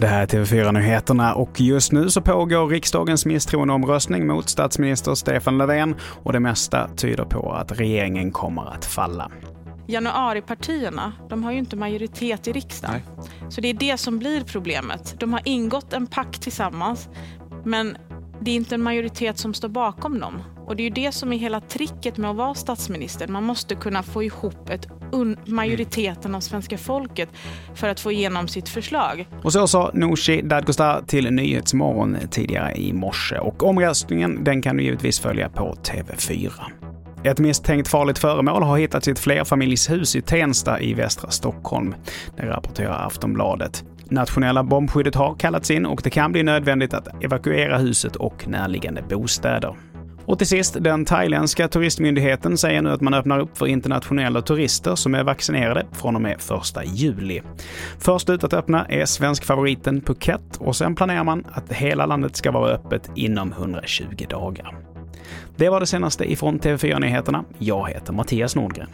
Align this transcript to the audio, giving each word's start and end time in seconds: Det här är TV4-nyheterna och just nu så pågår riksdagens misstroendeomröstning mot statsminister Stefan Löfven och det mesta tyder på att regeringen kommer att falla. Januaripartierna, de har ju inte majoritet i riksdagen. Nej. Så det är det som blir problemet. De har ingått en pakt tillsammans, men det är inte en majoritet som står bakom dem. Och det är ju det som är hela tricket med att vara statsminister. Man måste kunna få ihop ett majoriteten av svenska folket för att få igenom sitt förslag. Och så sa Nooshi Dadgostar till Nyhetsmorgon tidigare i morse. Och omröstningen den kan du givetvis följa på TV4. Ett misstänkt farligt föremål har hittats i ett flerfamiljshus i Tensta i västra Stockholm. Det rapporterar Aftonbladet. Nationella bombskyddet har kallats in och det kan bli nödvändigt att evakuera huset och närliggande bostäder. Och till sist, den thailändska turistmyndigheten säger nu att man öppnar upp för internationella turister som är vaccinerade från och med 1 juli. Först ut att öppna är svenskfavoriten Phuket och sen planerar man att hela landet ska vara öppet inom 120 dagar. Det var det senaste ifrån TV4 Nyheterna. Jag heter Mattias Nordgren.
Det 0.00 0.06
här 0.06 0.22
är 0.22 0.26
TV4-nyheterna 0.26 1.34
och 1.34 1.60
just 1.60 1.92
nu 1.92 2.10
så 2.10 2.20
pågår 2.20 2.68
riksdagens 2.68 3.26
misstroendeomröstning 3.26 4.26
mot 4.26 4.48
statsminister 4.48 5.14
Stefan 5.14 5.58
Löfven 5.58 5.94
och 6.00 6.32
det 6.32 6.40
mesta 6.40 6.88
tyder 6.96 7.24
på 7.24 7.52
att 7.52 7.80
regeringen 7.80 8.30
kommer 8.30 8.74
att 8.74 8.84
falla. 8.84 9.30
Januaripartierna, 9.86 11.12
de 11.28 11.44
har 11.44 11.52
ju 11.52 11.58
inte 11.58 11.76
majoritet 11.76 12.48
i 12.48 12.52
riksdagen. 12.52 13.00
Nej. 13.16 13.50
Så 13.50 13.60
det 13.60 13.68
är 13.68 13.74
det 13.74 13.96
som 13.96 14.18
blir 14.18 14.44
problemet. 14.44 15.14
De 15.18 15.32
har 15.32 15.42
ingått 15.44 15.92
en 15.92 16.06
pakt 16.06 16.42
tillsammans, 16.42 17.08
men 17.64 17.96
det 18.40 18.50
är 18.50 18.54
inte 18.54 18.74
en 18.74 18.82
majoritet 18.82 19.38
som 19.38 19.54
står 19.54 19.68
bakom 19.68 20.20
dem. 20.20 20.42
Och 20.66 20.76
det 20.76 20.82
är 20.82 20.84
ju 20.84 20.90
det 20.90 21.12
som 21.12 21.32
är 21.32 21.38
hela 21.38 21.60
tricket 21.60 22.16
med 22.16 22.30
att 22.30 22.36
vara 22.36 22.54
statsminister. 22.54 23.28
Man 23.28 23.44
måste 23.44 23.74
kunna 23.74 24.02
få 24.02 24.22
ihop 24.22 24.70
ett 24.70 24.88
majoriteten 25.46 26.34
av 26.34 26.40
svenska 26.40 26.78
folket 26.78 27.28
för 27.74 27.88
att 27.88 28.00
få 28.00 28.12
igenom 28.12 28.48
sitt 28.48 28.68
förslag. 28.68 29.28
Och 29.42 29.52
så 29.52 29.66
sa 29.66 29.90
Nooshi 29.94 30.42
Dadgostar 30.42 31.02
till 31.06 31.30
Nyhetsmorgon 31.30 32.16
tidigare 32.30 32.74
i 32.76 32.92
morse. 32.92 33.38
Och 33.38 33.62
omröstningen 33.62 34.44
den 34.44 34.62
kan 34.62 34.76
du 34.76 34.82
givetvis 34.82 35.20
följa 35.20 35.48
på 35.48 35.74
TV4. 35.82 36.52
Ett 37.24 37.38
misstänkt 37.38 37.88
farligt 37.88 38.18
föremål 38.18 38.62
har 38.62 38.78
hittats 38.78 39.08
i 39.08 39.10
ett 39.10 39.18
flerfamiljshus 39.18 40.16
i 40.16 40.22
Tensta 40.22 40.80
i 40.80 40.94
västra 40.94 41.30
Stockholm. 41.30 41.94
Det 42.36 42.46
rapporterar 42.46 43.06
Aftonbladet. 43.06 43.84
Nationella 44.10 44.62
bombskyddet 44.62 45.14
har 45.14 45.34
kallats 45.34 45.70
in 45.70 45.86
och 45.86 46.00
det 46.04 46.10
kan 46.10 46.32
bli 46.32 46.42
nödvändigt 46.42 46.94
att 46.94 47.24
evakuera 47.24 47.78
huset 47.78 48.16
och 48.16 48.48
närliggande 48.48 49.02
bostäder. 49.02 49.76
Och 50.26 50.38
till 50.38 50.46
sist, 50.46 50.76
den 50.80 51.04
thailändska 51.04 51.68
turistmyndigheten 51.68 52.58
säger 52.58 52.82
nu 52.82 52.90
att 52.90 53.00
man 53.00 53.14
öppnar 53.14 53.38
upp 53.38 53.58
för 53.58 53.66
internationella 53.66 54.42
turister 54.42 54.94
som 54.94 55.14
är 55.14 55.24
vaccinerade 55.24 55.86
från 55.92 56.16
och 56.16 56.22
med 56.22 56.32
1 56.32 56.42
juli. 56.84 57.42
Först 57.98 58.30
ut 58.30 58.44
att 58.44 58.54
öppna 58.54 58.86
är 58.86 59.04
svenskfavoriten 59.04 60.00
Phuket 60.00 60.56
och 60.58 60.76
sen 60.76 60.94
planerar 60.94 61.24
man 61.24 61.44
att 61.52 61.72
hela 61.72 62.06
landet 62.06 62.36
ska 62.36 62.50
vara 62.50 62.70
öppet 62.70 63.10
inom 63.14 63.52
120 63.52 64.26
dagar. 64.28 64.76
Det 65.56 65.68
var 65.68 65.80
det 65.80 65.86
senaste 65.86 66.32
ifrån 66.32 66.60
TV4 66.60 67.00
Nyheterna. 67.00 67.44
Jag 67.58 67.88
heter 67.88 68.12
Mattias 68.12 68.56
Nordgren. 68.56 68.88